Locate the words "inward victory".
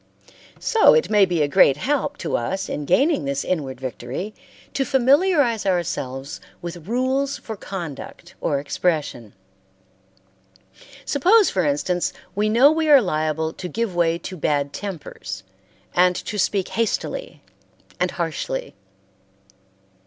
3.45-4.33